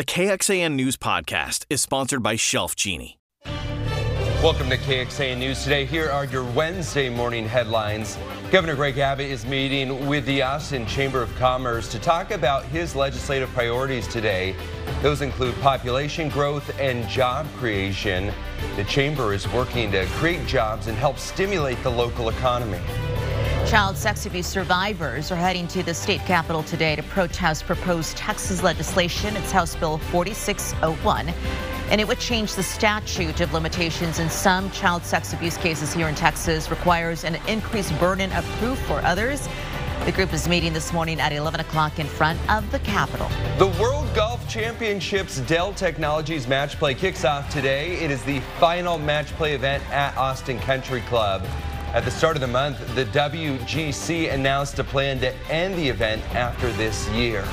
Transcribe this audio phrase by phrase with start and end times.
[0.00, 3.18] The KXAN News Podcast is sponsored by Shelf Genie.
[4.42, 5.84] Welcome to KXAN News today.
[5.84, 8.16] Here are your Wednesday morning headlines.
[8.50, 12.96] Governor Greg Abbott is meeting with the Austin Chamber of Commerce to talk about his
[12.96, 14.56] legislative priorities today.
[15.02, 18.32] Those include population growth and job creation.
[18.76, 22.80] The chamber is working to create jobs and help stimulate the local economy.
[23.70, 28.64] Child sex abuse survivors are heading to the state capitol today to protest proposed Texas
[28.64, 29.36] legislation.
[29.36, 31.28] It's House Bill 4601
[31.88, 36.08] and it would change the statute of limitations in some child sex abuse cases here
[36.08, 39.48] in Texas, requires an increased burden of proof for others.
[40.04, 43.28] The group is meeting this morning at 11 o'clock in front of the Capitol.
[43.58, 47.92] The World Golf Championships Dell Technologies Match Play kicks off today.
[48.00, 51.46] It is the final match play event at Austin Country Club.
[51.92, 56.22] At the start of the month, the WGC announced a plan to end the event
[56.36, 57.44] after this year.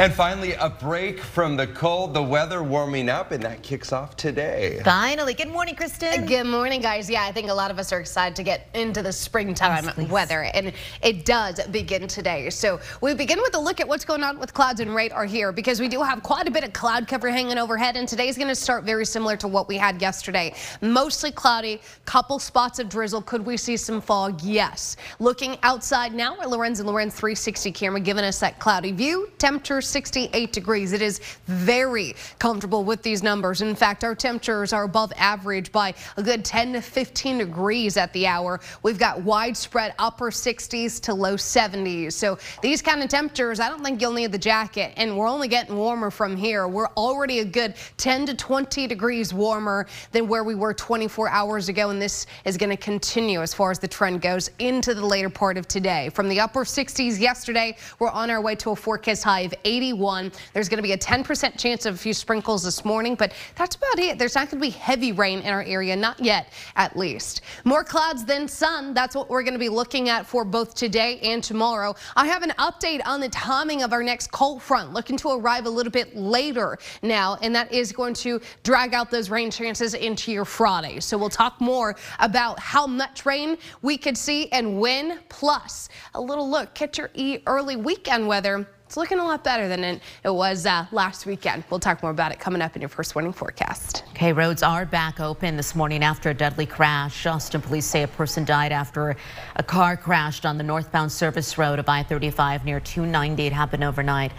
[0.00, 4.16] And finally, a break from the cold, the weather warming up, and that kicks off
[4.16, 4.80] today.
[4.82, 5.34] Finally.
[5.34, 6.24] Good morning, Kristen.
[6.24, 7.10] Good morning, guys.
[7.10, 10.08] Yeah, I think a lot of us are excited to get into the springtime yes,
[10.08, 12.48] weather, and it does begin today.
[12.48, 15.52] So we begin with a look at what's going on with clouds and radar here,
[15.52, 18.48] because we do have quite a bit of cloud cover hanging overhead, and today's going
[18.48, 20.54] to start very similar to what we had yesterday.
[20.80, 23.20] Mostly cloudy, couple spots of drizzle.
[23.20, 24.40] Could we see some fog?
[24.40, 24.96] Yes.
[25.18, 29.30] Looking outside now, our Lorenz and Lorenz 360 camera giving us that cloudy view.
[29.36, 30.92] Temperature 68 degrees.
[30.92, 33.60] It is very comfortable with these numbers.
[33.62, 38.12] In fact, our temperatures are above average by a good 10 to 15 degrees at
[38.12, 38.60] the hour.
[38.82, 42.12] We've got widespread upper 60s to low 70s.
[42.12, 44.92] So these kind of temperatures, I don't think you'll need the jacket.
[44.96, 46.68] And we're only getting warmer from here.
[46.68, 51.68] We're already a good 10 to 20 degrees warmer than where we were 24 hours
[51.68, 51.90] ago.
[51.90, 55.30] And this is going to continue as far as the trend goes into the later
[55.30, 56.10] part of today.
[56.10, 60.30] From the upper 60s yesterday, we're on our way to a forecast high of 81.
[60.52, 63.76] There's going to be a 10% chance of a few sprinkles this morning, but that's
[63.76, 64.18] about it.
[64.18, 67.40] There's not going to be heavy rain in our area, not yet at least.
[67.64, 68.92] More clouds than sun.
[68.92, 71.94] That's what we're going to be looking at for both today and tomorrow.
[72.14, 75.64] I have an update on the timing of our next cold front, looking to arrive
[75.64, 79.94] a little bit later now, and that is going to drag out those rain chances
[79.94, 81.00] into your Friday.
[81.00, 86.20] So we'll talk more about how much rain we could see and when, plus a
[86.20, 87.10] little look at your
[87.46, 91.62] early weekend weather it's looking a lot better than it, was uh, last weekend.
[91.70, 94.02] We'll talk more about it coming up in your first warning forecast.
[94.10, 97.24] Okay, roads are back open this morning after a deadly crash.
[97.24, 99.14] Austin police say a person died after
[99.54, 103.46] a car crashed on the northbound service road of I-35 near 290.
[103.46, 104.32] It happened overnight.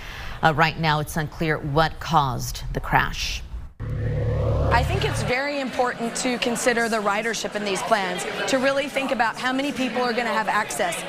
[0.44, 3.42] Uh, right now, it's unclear what caused the crash.
[3.80, 9.12] I think it's very important to consider the ridership in these plans, to really think
[9.12, 11.02] about how many people are going to have access.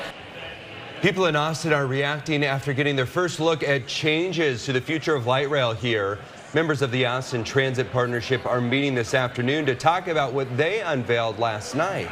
[1.03, 5.13] People in Austin are reacting after getting their first look at changes to the future
[5.13, 6.17] of light rail here.
[6.53, 10.79] Members of the Austin Transit Partnership are meeting this afternoon to talk about what they
[10.79, 12.07] unveiled last night.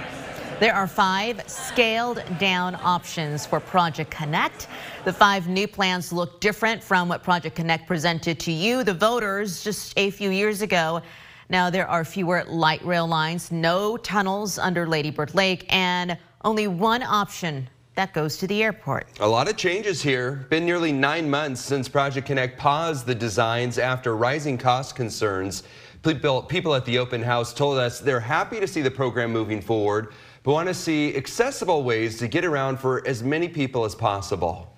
[0.59, 4.67] There are five scaled down options for Project Connect.
[5.05, 9.63] The five new plans look different from what Project Connect presented to you, the voters,
[9.63, 11.01] just a few years ago.
[11.47, 16.67] Now there are fewer light rail lines, no tunnels under Lady Bird Lake, and only
[16.67, 19.07] one option that goes to the airport.
[19.19, 20.45] A lot of changes here.
[20.49, 25.63] Been nearly nine months since Project Connect paused the designs after rising cost concerns.
[26.03, 29.61] People, people at the open house told us they're happy to see the program moving
[29.61, 30.13] forward,
[30.43, 34.73] but want to see accessible ways to get around for as many people as possible.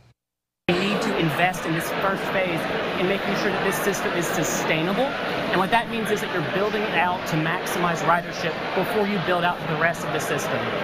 [0.69, 2.59] We need to invest in this first phase
[3.00, 5.06] in making sure that this system is sustainable.
[5.52, 9.19] And what that means is that you're building it out to maximize ridership before you
[9.25, 10.83] build out the rest of the system.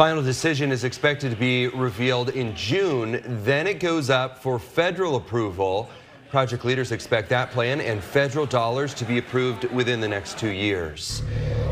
[0.00, 3.20] Final decision is expected to be revealed in June.
[3.44, 5.90] Then it goes up for federal approval.
[6.30, 10.52] Project leaders expect that plan and federal dollars to be approved within the next two
[10.52, 11.20] years.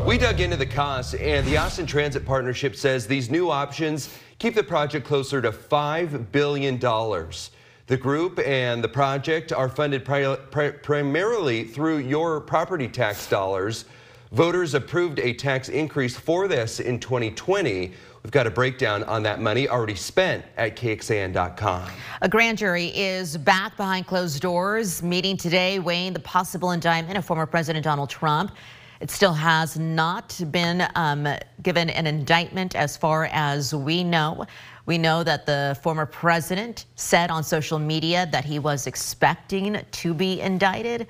[0.05, 4.53] We dug into the costs, and the Austin Transit Partnership says these new options keep
[4.53, 6.77] the project closer to $5 billion.
[6.77, 13.85] The group and the project are funded pri pri primarily through your property tax dollars.
[14.31, 17.93] Voters approved a tax increase for this in 2020.
[18.23, 21.89] We've got a breakdown on that money already spent at KXAN.com.
[22.21, 27.25] A grand jury is back behind closed doors, meeting today, weighing the possible indictment of
[27.25, 28.51] former President Donald Trump.
[28.99, 31.25] It still has not been um,
[31.63, 34.45] given an indictment as far as we know.
[34.85, 40.13] We know that the former president said on social media that he was expecting to
[40.13, 41.07] be indicted.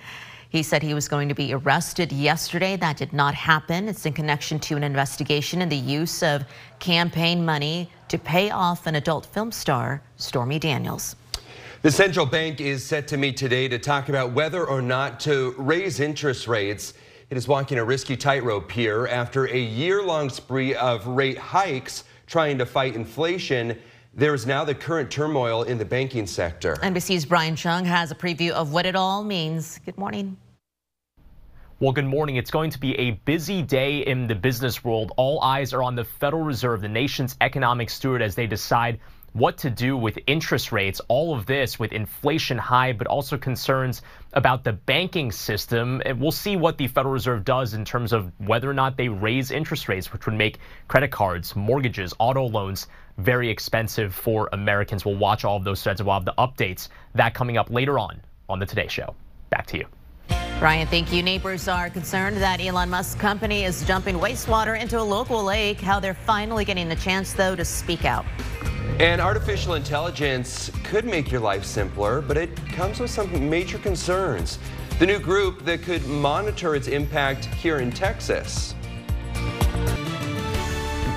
[0.49, 2.75] He said he was going to be arrested yesterday.
[2.75, 3.87] That did not happen.
[3.87, 6.43] It's in connection to an investigation in the use of
[6.79, 11.15] campaign money to pay off an adult film star, Stormy Daniels.
[11.83, 15.53] The central bank is set to meet today to talk about whether or not to
[15.57, 16.95] raise interest rates.
[17.29, 22.05] It is walking a risky tightrope here after a year long spree of rate hikes
[22.25, 23.77] trying to fight inflation.
[24.13, 26.75] There is now the current turmoil in the banking sector.
[26.77, 29.79] NBC's Brian Cheung has a preview of what it all means.
[29.85, 30.35] Good morning.
[31.79, 32.35] Well, good morning.
[32.35, 35.13] It's going to be a busy day in the business world.
[35.15, 38.99] All eyes are on the Federal Reserve, the nation's economic steward, as they decide
[39.33, 40.99] what to do with interest rates.
[41.07, 44.01] All of this with inflation high, but also concerns
[44.33, 46.01] about the banking system.
[46.03, 49.07] And we'll see what the Federal Reserve does in terms of whether or not they
[49.07, 50.57] raise interest rates, which would make
[50.87, 52.87] credit cards, mortgages, auto loans
[53.19, 55.05] very expensive for Americans.
[55.05, 56.87] We'll watch all of those threads and we'll have the updates.
[57.15, 59.15] That coming up later on on the Today Show.
[59.49, 59.85] Back to you.
[60.59, 61.23] Brian, thank you.
[61.23, 65.79] Neighbors are concerned that Elon Musk's company is dumping wastewater into a local lake.
[65.79, 68.25] How they're finally getting the chance, though, to speak out.
[68.99, 74.59] And artificial intelligence could make your life simpler, but it comes with some major concerns.
[74.99, 78.75] The new group that could monitor its impact here in Texas.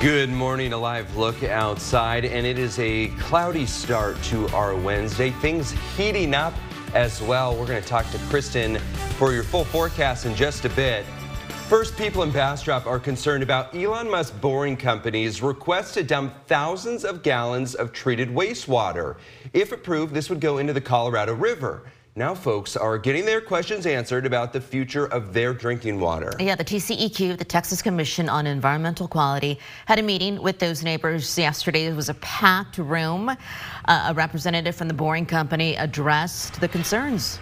[0.02, 5.30] Good morning, a live look outside, and it is a cloudy start to our Wednesday.
[5.30, 6.54] Things heating up
[6.92, 7.54] as well.
[7.54, 8.78] We're going to talk to Kristen
[9.16, 11.06] for your full forecast in just a bit.
[11.68, 17.04] First, people in Bastrop are concerned about Elon Musk Boring Company's request to dump thousands
[17.04, 19.14] of gallons of treated wastewater.
[19.52, 21.84] If approved, this would go into the Colorado River.
[22.14, 26.34] Now folks are getting their questions answered about the future of their drinking water.
[26.38, 31.38] Yeah, the TCEQ, the Texas Commission on Environmental Quality, had a meeting with those neighbors
[31.38, 31.86] yesterday.
[31.86, 33.30] It was a packed room.
[33.30, 37.38] Uh, a representative from the boring company addressed the concerns.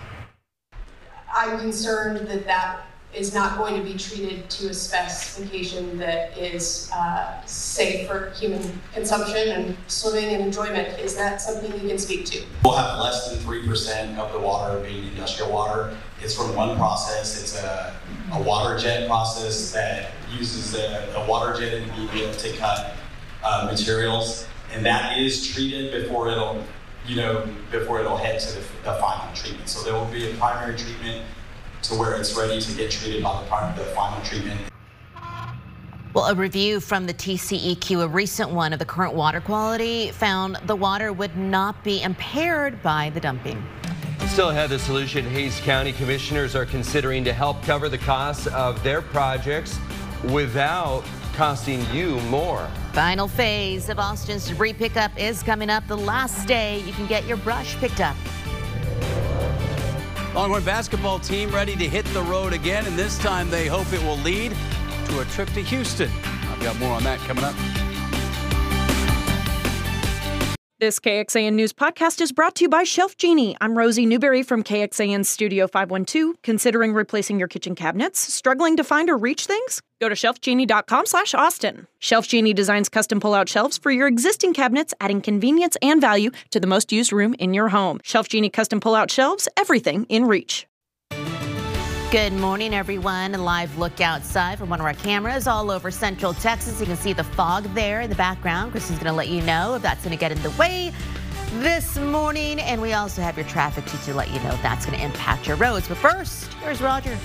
[1.35, 6.91] I'm concerned that that is not going to be treated to a specification that is
[6.95, 10.97] uh, safe for human consumption and swimming and enjoyment.
[10.99, 12.43] Is that something you can speak to?
[12.65, 15.97] We'll have less than 3% of the water being industrial water.
[16.23, 17.41] It's from one process.
[17.41, 17.95] It's a,
[18.33, 22.95] a water jet process that uses a, a water jet media to cut
[23.43, 24.47] uh, materials.
[24.73, 26.63] And that is treated before it'll,
[27.07, 29.69] you know, before it'll head to the, the final treatment.
[29.69, 31.25] So there will be a primary treatment
[31.83, 34.61] to where it's ready to get treated by the, the final treatment.
[36.13, 40.57] Well, a review from the TCEQ, a recent one of the current water quality, found
[40.67, 43.65] the water would not be impaired by the dumping.
[44.27, 48.83] Still ahead, the solution Hays County commissioners are considering to help cover the costs of
[48.83, 49.79] their projects
[50.25, 51.05] without
[51.35, 52.69] costing you more.
[52.93, 55.87] Final phase of Austin's debris pickup is coming up.
[55.87, 58.17] The last day you can get your brush picked up.
[60.35, 64.03] Longhorn basketball team ready to hit the road again, and this time they hope it
[64.03, 64.57] will lead
[65.07, 66.11] to a trip to Houston.
[66.49, 67.80] I've got more on that coming up.
[70.81, 73.55] This KXAN News podcast is brought to you by Shelf Genie.
[73.61, 76.41] I'm Rosie Newberry from KXAN Studio 512.
[76.43, 78.19] Considering replacing your kitchen cabinets?
[78.19, 79.83] Struggling to find or reach things?
[80.01, 81.87] Go to shelfgenie.com slash Austin.
[81.99, 86.59] Shelf Genie designs custom pull-out shelves for your existing cabinets, adding convenience and value to
[86.59, 88.01] the most used room in your home.
[88.03, 90.67] Shelf Genie custom pull-out shelves, everything in reach.
[92.11, 93.37] Good morning, everyone.
[93.37, 96.81] A live look outside from one of our cameras all over central Texas.
[96.81, 98.73] You can see the fog there in the background.
[98.73, 100.93] Kristen's going to let you know if that's going to get in the way
[101.59, 102.59] this morning.
[102.59, 105.05] And we also have your traffic teacher to let you know if that's going to
[105.05, 105.87] impact your roads.
[105.87, 107.17] But first, here's Roger.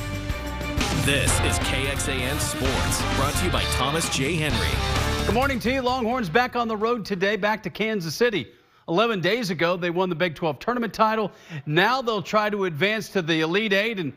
[1.01, 4.35] This is KXAN Sports, brought to you by Thomas J.
[4.35, 5.25] Henry.
[5.25, 5.81] Good morning to you.
[5.81, 8.49] Longhorns back on the road today, back to Kansas City.
[8.87, 11.31] 11 days ago, they won the Big 12 tournament title.
[11.65, 14.13] Now they'll try to advance to the Elite Eight and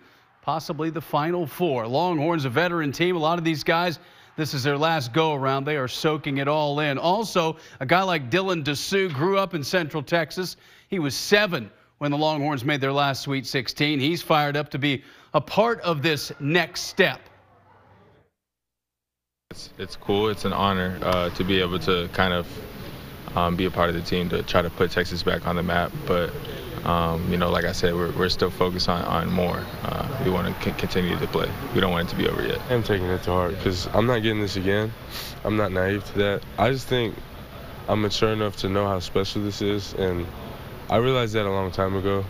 [0.49, 1.87] possibly the Final Four.
[1.87, 3.17] Longhorns, a veteran team.
[3.17, 3.99] A lot of these guys,
[4.35, 5.67] this is their last go around.
[5.67, 6.97] They are soaking it all in.
[6.97, 10.57] Also, a guy like Dylan Disu grew up in Central Texas.
[10.89, 14.01] He was seven when the Longhorns made their last Sweet 16.
[14.01, 17.21] He's fired up to be a part of this next step.
[19.51, 20.31] It's, it's cool.
[20.31, 22.47] It's an honor uh, to be able to kind of
[23.37, 25.63] um, be a part of the team to try to put Texas back on the
[25.63, 25.93] map.
[26.07, 26.33] But
[26.87, 29.65] um, you know, like I said, we're, we're still focused on, on more.
[29.83, 31.51] Uh, we want to c- continue to play.
[31.75, 32.61] We don't want it to be over yet.
[32.71, 34.93] I'm taking it to heart because I'm not getting this again.
[35.45, 36.43] I'm not naive to that.
[36.59, 37.15] I just think
[37.89, 40.27] I'm mature enough to know how special this is, and
[40.91, 42.25] I realized that a long time ago.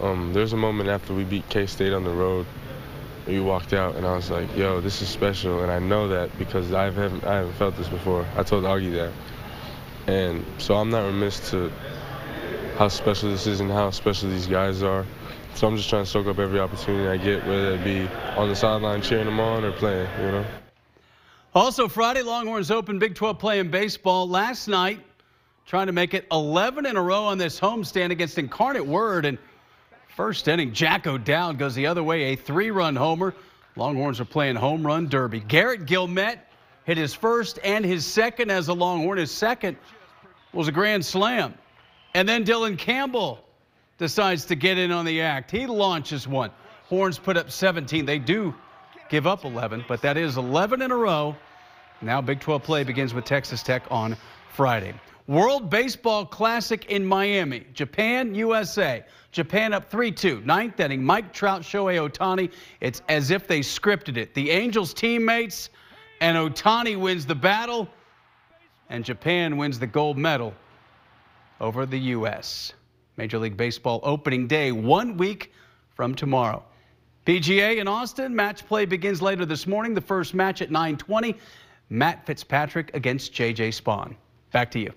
[0.00, 2.46] Um, there's a moment after we beat K-State on the road.
[3.26, 6.36] We walked out, and I was like, "Yo, this is special," and I know that
[6.38, 8.26] because I haven't I haven't felt this before.
[8.36, 9.12] I told Augie that,
[10.08, 11.70] and so I'm not remiss to
[12.82, 15.06] how special this is and how special these guys are.
[15.54, 18.48] So I'm just trying to soak up every opportunity I get, whether it be on
[18.48, 20.44] the sideline cheering them on or playing, you know.
[21.54, 24.28] Also, Friday, Longhorns open Big 12 play in baseball.
[24.28, 24.98] Last night,
[25.64, 29.26] trying to make it 11 in a row on this homestand against Incarnate Word.
[29.26, 29.38] And
[30.16, 33.32] first inning, Jack O'Dowd goes the other way, a three-run homer.
[33.76, 35.38] Longhorns are playing home run derby.
[35.38, 36.40] Garrett Guillemette
[36.84, 39.18] hit his first and his second as a Longhorn.
[39.18, 39.76] His second
[40.52, 41.54] was a grand slam.
[42.14, 43.42] And then Dylan Campbell
[43.98, 45.50] decides to get in on the act.
[45.50, 46.50] He launches one.
[46.88, 48.04] Horns put up 17.
[48.04, 48.54] They do
[49.08, 51.36] give up 11, but that is 11 in a row.
[52.00, 54.16] Now Big 12 play begins with Texas Tech on
[54.52, 54.94] Friday.
[55.28, 57.64] World Baseball Classic in Miami.
[57.72, 59.04] Japan, USA.
[59.30, 60.44] Japan up 3-2.
[60.44, 61.02] Ninth inning.
[61.02, 62.52] Mike Trout, Shohei Ohtani.
[62.80, 64.34] It's as if they scripted it.
[64.34, 65.70] The Angels teammates
[66.20, 67.88] and Ohtani wins the battle
[68.90, 70.54] and Japan wins the gold medal
[71.62, 72.74] over the U.S.
[73.16, 75.52] Major League Baseball opening day one week
[75.94, 76.62] from tomorrow.
[77.24, 79.94] PGA in Austin, match play begins later this morning.
[79.94, 81.36] The first match at 920.
[81.88, 83.70] Matt Fitzpatrick against J.J.
[83.70, 84.16] Spaun.
[84.50, 84.92] Back to you.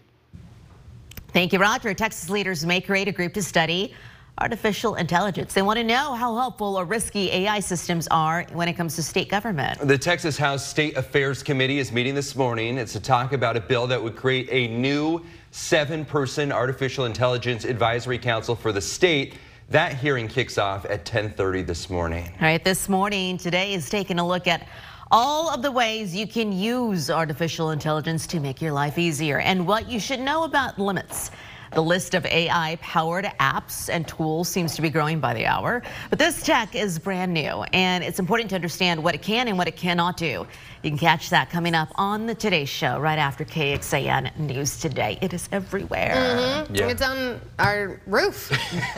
[1.27, 1.93] Thank you, Roger.
[1.93, 3.93] Texas leaders may create a group to study
[4.39, 5.53] artificial intelligence.
[5.53, 9.03] They want to know how helpful or risky AI systems are when it comes to
[9.03, 9.79] state government.
[9.79, 12.77] The Texas House State Affairs Committee is meeting this morning.
[12.77, 15.23] It's to talk about a bill that would create a new
[15.55, 19.35] seven-person artificial intelligence advisory council for the state.
[19.69, 22.25] That hearing kicks off at 1030 this morning.
[22.33, 24.67] All right, this morning, today is taking a look at
[25.11, 29.65] all of the ways you can use artificial intelligence to make your life easier and
[29.65, 31.31] what you should know about limits.
[31.75, 35.83] The list of AI powered apps and tools seems to be growing by the hour.
[36.09, 39.57] But this tech is brand new and it's important to understand what it can and
[39.57, 40.47] what it cannot do.
[40.83, 45.17] You can catch that coming up on the Today Show right after KXAN News Today.
[45.21, 46.15] It is everywhere.
[46.15, 46.77] Mm -hmm.
[46.77, 46.91] yeah.
[46.91, 48.51] It's on our roof.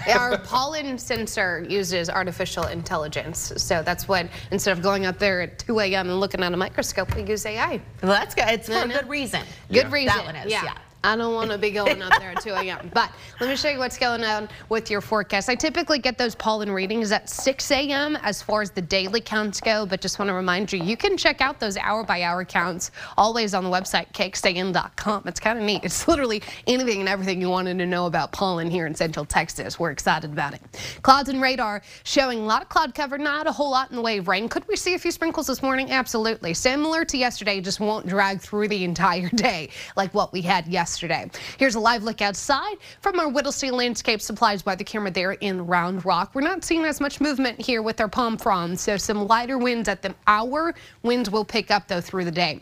[0.19, 3.53] our pollen sensor uses artificial intelligence.
[3.57, 6.10] So that's what, instead of going out there at 2 a.m.
[6.12, 7.81] and looking at a microscope, we use AI.
[8.03, 8.50] Well, that's good.
[8.50, 9.41] It's for a good reason.
[9.69, 9.93] Good yeah.
[9.93, 10.17] reason.
[10.17, 10.63] That one is, yeah.
[10.63, 10.87] yeah.
[11.04, 12.92] I don't want to be going up there at 2 a.m.
[12.98, 15.50] But let me show you what's going on with your forecast.
[15.50, 18.16] I typically get those pollen readings at 6 a.m.
[18.24, 21.16] as far as the daily counts go, but just want to remind you, you can
[21.16, 25.24] check out those hour by hour counts always on the website, kxan.com.
[25.27, 25.84] It's kind of neat.
[25.84, 29.80] It's literally anything and everything you wanted to know about pollen here in Central Texas.
[29.80, 30.62] We're excited about it.
[31.04, 34.01] Clouds and radar showing a lot of cloud cover, not a whole lot in the
[34.01, 34.50] way of rain.
[34.50, 35.92] Could we see a few sprinkles this morning?
[35.92, 36.56] Absolutely.
[36.56, 40.97] Similar to yesterday, just won't drag through the entire day like what we had yesterday
[40.98, 41.30] yesterday.
[41.58, 45.68] Here's a live look outside from our Whittlesey Landscape Supplies by the camera there in
[45.68, 46.32] Round Rock.
[46.34, 49.88] We're not seeing as much movement here with our palm fronds, so some lighter winds
[49.88, 50.74] at the hour.
[51.04, 52.60] Winds will pick up though through the day.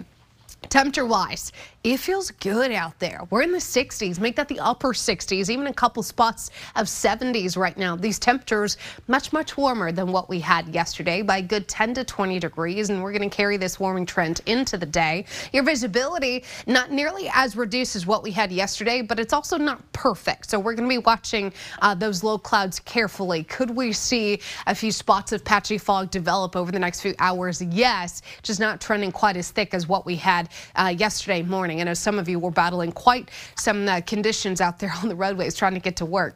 [0.68, 1.54] Temperature wise,
[1.86, 3.22] it feels good out there.
[3.30, 7.56] We're in the 60s, make that the upper 60s, even a couple spots of 70s
[7.56, 7.96] right now.
[7.96, 8.78] These temperatures
[9.08, 13.04] much, much warmer than what we had yesterday by good 10 to 20 degrees, and
[13.04, 15.26] we're going to carry this warming trend into the day.
[15.54, 19.80] Your visibility not nearly as reduced as what we had yesterday, but it's also not
[19.94, 20.50] perfect.
[20.50, 23.44] So we're going to be watching uh, those low clouds carefully.
[23.44, 27.62] Could we see a few spots of patchy fog develop over the next few hours?
[27.62, 31.75] Yes, just not trending quite as thick as what we had uh, yesterday morning.
[31.82, 35.16] I know some of you were battling quite some uh, conditions out there on the
[35.16, 36.36] roadways trying to get to work.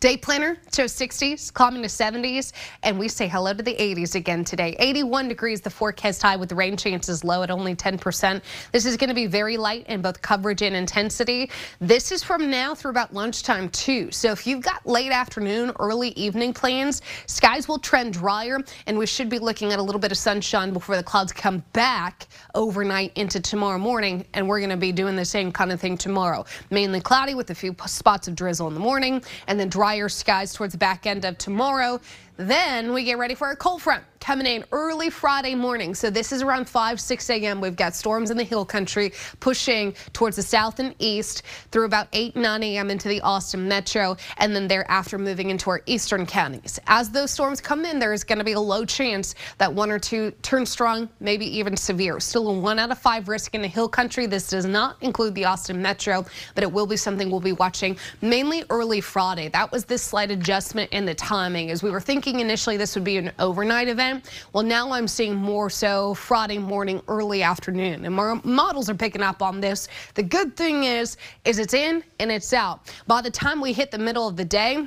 [0.00, 2.52] Day planner shows 60s, climbing to 70s,
[2.84, 4.76] and we say hello to the 80s again today.
[4.78, 8.42] 81 degrees, the forecast high with the rain chances low at only 10%.
[8.70, 11.50] This is going to be very light in both coverage and intensity.
[11.80, 14.12] This is from now through about lunchtime too.
[14.12, 19.06] So if you've got late afternoon, early evening plans, skies will trend drier, and we
[19.06, 23.16] should be looking at a little bit of sunshine before the clouds come back overnight
[23.16, 26.44] into tomorrow morning, and we're going to be doing the same kind of thing tomorrow.
[26.70, 30.52] Mainly cloudy with a few spots of drizzle in the morning, and then drier skies
[30.52, 32.00] towards the back end of tomorrow.
[32.38, 35.92] Then we get ready for a cold front coming in early Friday morning.
[35.94, 37.60] So this is around 5, 6 a.m.
[37.60, 41.42] We've got storms in the hill country pushing towards the south and east
[41.72, 42.90] through about 8, 9 a.m.
[42.90, 46.78] into the Austin metro and then thereafter moving into our eastern counties.
[46.86, 49.90] As those storms come in, there is going to be a low chance that one
[49.90, 52.20] or two turn strong, maybe even severe.
[52.20, 54.26] Still a 1 out of 5 risk in the hill country.
[54.26, 57.96] This does not include the Austin metro, but it will be something we'll be watching
[58.20, 59.48] mainly early Friday.
[59.48, 62.94] That was this slight adjustment in the timing as we were thinking thinking initially this
[62.94, 64.28] would be an overnight event.
[64.52, 68.04] Well, now I'm seeing more so Friday morning, early afternoon.
[68.04, 69.88] And my models are picking up on this.
[70.12, 71.16] The good thing is,
[71.46, 72.92] is it's in and it's out.
[73.06, 74.86] By the time we hit the middle of the day,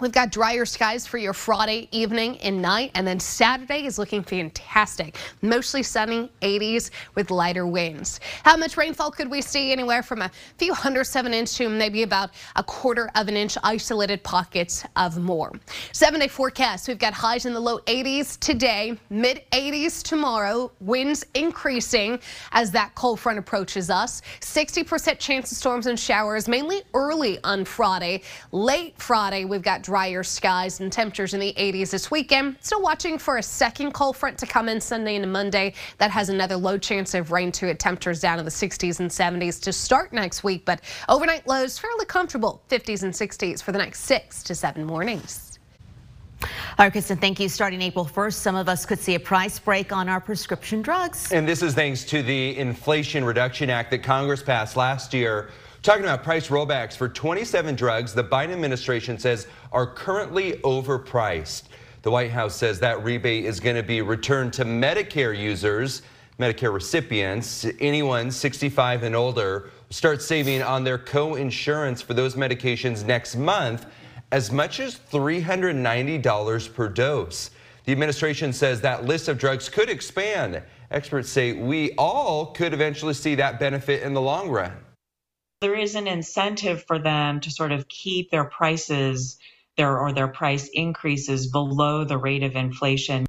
[0.00, 4.24] We've got drier skies for your Friday evening and night, and then Saturday is looking
[4.24, 5.16] fantastic.
[5.40, 8.18] Mostly sunny, 80s with lighter winds.
[8.42, 9.70] How much rainfall could we see?
[9.70, 13.36] Anywhere from a few hundredths of an inch to maybe about a quarter of an
[13.36, 15.52] inch, isolated pockets of more.
[15.92, 16.88] Seven day forecast.
[16.88, 22.18] We've got highs in the low 80s today, mid 80s tomorrow, winds increasing
[22.50, 24.22] as that cold front approaches us.
[24.40, 28.22] 60% chance of storms and showers, mainly early on Friday.
[28.50, 32.56] Late Friday, we've got drier skies and temperatures in the 80s this weekend.
[32.60, 35.74] Still watching for a second cold front to come in Sunday and Monday.
[35.98, 37.78] That has another low chance of rain to it.
[37.78, 42.06] Temperatures down in the 60s and 70s to start next week, but overnight lows fairly
[42.06, 45.58] comfortable 50s and 60s for the next six to seven mornings.
[46.42, 46.48] All
[46.78, 47.48] right, Kristen, thank you.
[47.48, 51.30] Starting April 1st, some of us could see a price break on our prescription drugs.
[51.30, 55.50] And this is thanks to the Inflation Reduction Act that Congress passed last year.
[55.84, 61.64] Talking about price rollbacks for 27 drugs the Biden administration says are currently overpriced.
[62.00, 66.00] The White House says that rebate is going to be returned to Medicare users,
[66.40, 73.36] Medicare recipients, anyone 65 and older start saving on their co-insurance for those medications next
[73.36, 73.84] month
[74.32, 77.50] as much as $390 per dose.
[77.84, 80.62] The administration says that list of drugs could expand.
[80.90, 84.72] Experts say we all could eventually see that benefit in the long run
[85.64, 89.38] there is an incentive for them to sort of keep their prices
[89.78, 93.24] their or their price increases below the rate of inflation.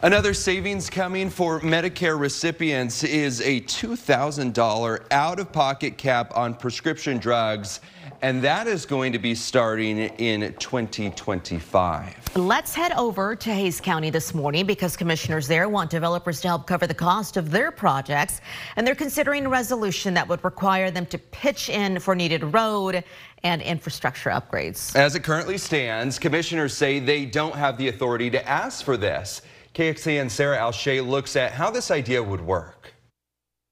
[0.00, 7.80] Another savings coming for Medicare recipients is a $2,000 out-of-pocket cap on prescription drugs
[8.22, 12.36] and that is going to be starting in 2025.
[12.36, 16.66] Let's head over to Hays County this morning because commissioners there want developers to help
[16.66, 18.40] cover the cost of their projects,
[18.76, 23.04] and they're considering a resolution that would require them to pitch in for needed road
[23.44, 24.94] and infrastructure upgrades.
[24.96, 29.42] As it currently stands, commissioners say they don't have the authority to ask for this.
[29.74, 32.92] KXAN Sarah Alshay looks at how this idea would work.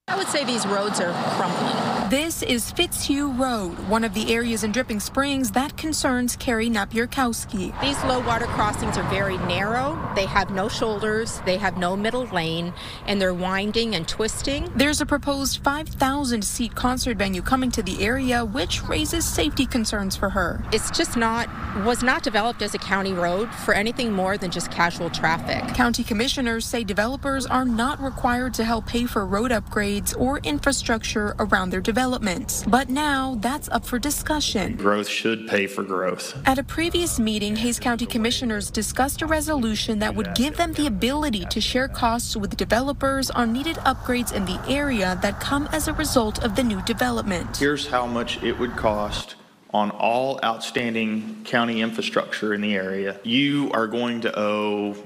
[0.09, 1.96] I would say these roads are crumbling.
[2.11, 7.81] This is Fitzhugh Road, one of the areas in Dripping Springs that concerns Carrie Napierkowski.
[7.81, 9.99] These low water crossings are very narrow.
[10.15, 12.73] They have no shoulders, they have no middle lane,
[13.09, 14.71] and they're winding and twisting.
[14.77, 20.15] There's a proposed 5,000 seat concert venue coming to the area, which raises safety concerns
[20.15, 20.63] for her.
[20.73, 21.49] It's just not,
[21.85, 25.75] was not developed as a county road for anything more than just casual traffic.
[25.75, 31.35] County commissioners say developers are not required to help pay for road upgrades or infrastructure
[31.41, 32.63] around their development development.
[32.69, 34.77] But now that's up for discussion.
[34.77, 36.37] Growth should pay for growth.
[36.45, 40.87] At a previous meeting, Hays County commissioners discussed a resolution that would give them the
[40.89, 45.89] ability to share costs with developers on needed upgrades in the area that come as
[45.89, 47.57] a result of the new development.
[47.57, 49.37] Here's how much it would cost
[49.73, 53.19] on all outstanding county infrastructure in the area.
[53.25, 54.97] You are going to owe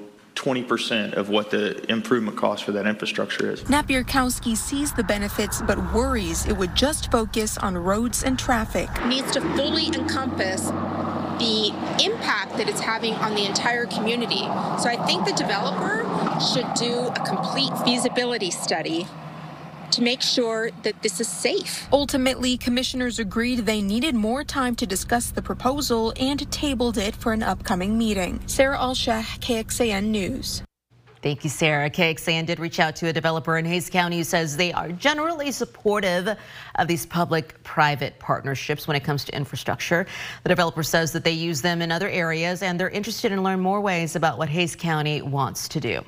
[0.40, 3.62] 20% of what the improvement cost for that infrastructure is.
[3.64, 8.88] Napierkowski sees the benefits but worries it would just focus on roads and traffic.
[9.04, 10.68] Needs to fully encompass
[11.40, 11.68] the
[12.02, 14.40] impact that it's having on the entire community.
[14.80, 16.06] So I think the developer
[16.40, 19.06] should do a complete feasibility study
[19.92, 21.88] to make sure that this is safe.
[21.92, 27.32] Ultimately, commissioners agreed they needed more time to discuss the proposal and tabled it for
[27.32, 28.40] an upcoming meeting.
[28.46, 30.62] Sarah Alshah, KXAN News.
[31.22, 31.90] Thank you, Sarah.
[31.90, 35.52] KXAN did reach out to a developer in Hays County who says they are generally
[35.52, 36.34] supportive
[36.76, 40.06] of these public-private partnerships when it comes to infrastructure.
[40.44, 43.62] The developer says that they use them in other areas and they're interested in learning
[43.62, 46.02] more ways about what Hays County wants to do.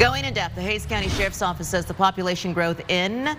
[0.00, 3.36] Going in depth, the Hays County Sheriff's Office says the population growth in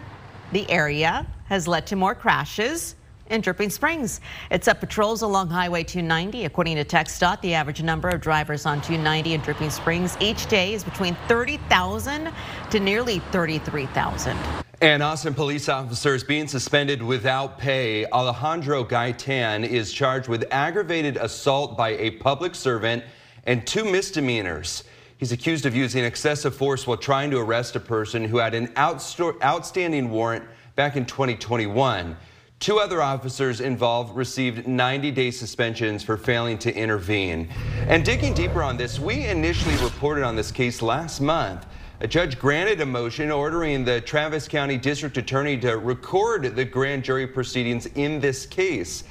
[0.52, 2.94] the area has led to more crashes
[3.32, 4.22] in Dripping Springs.
[4.52, 6.46] It's up patrols along Highway 290.
[6.46, 10.76] According to TxDOT, the average number of drivers on 290 in Dripping Springs each day
[10.76, 12.32] is between 30,000
[12.70, 14.38] to nearly 33,000.
[14.82, 18.06] And Austin police officers being suspended without pay.
[18.06, 23.04] Alejandro Gaitan is charged with aggravated assault by a public servant
[23.48, 24.84] and two misdemeanors.
[25.22, 28.74] He's accused of using excessive force while trying to arrest a person who had an
[28.76, 30.44] outstanding warrant
[30.76, 32.18] back in 2021.
[32.60, 37.50] Two other officers involved received 90-day suspensions for failing to intervene.
[37.88, 41.68] And digging deeper on this, we initially reported on this case last month.
[42.00, 47.04] A judge granted a motion ordering the Travis County District Attorney to record the grand
[47.04, 49.04] jury proceedings in this case.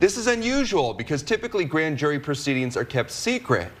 [0.00, 3.72] This is unusual because typically grand jury proceedings are kept secret.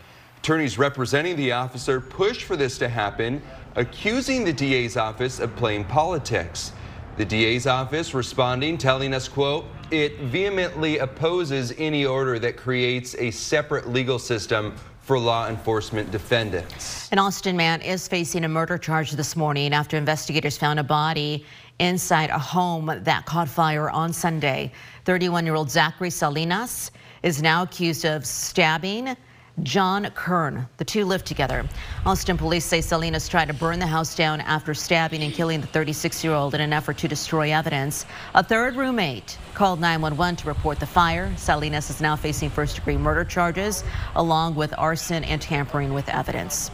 [0.46, 3.42] Attorneys representing the officer pushed for this to happen,
[3.74, 6.70] accusing the DA's office of playing politics.
[7.16, 13.32] The DA's office responding, telling us, quote, it vehemently opposes any order that creates a
[13.32, 17.10] separate legal system for law enforcement defendants.
[17.10, 21.44] An Austin man is facing a murder charge this morning after investigators found a body
[21.80, 24.70] inside a home that caught fire on Sunday.
[25.06, 26.92] 31 year old Zachary Salinas
[27.24, 29.16] is now accused of stabbing
[29.62, 30.68] John Kern.
[30.76, 31.64] The two lived together.
[32.04, 35.66] Austin police say Salinas tried to burn the house down after stabbing and killing the
[35.66, 38.04] 36 year old in an effort to destroy evidence.
[38.34, 41.32] A third roommate called 911 to report the fire.
[41.36, 43.82] Salinas is now facing first degree murder charges
[44.14, 46.70] along with arson and tampering with evidence.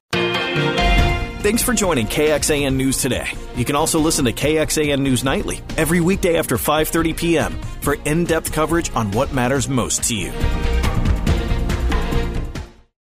[1.42, 3.26] Thanks for joining KXAN News today.
[3.56, 7.60] You can also listen to KXAN News Nightly every weekday after 5:30 p.m.
[7.80, 10.32] for in-depth coverage on what matters most to you.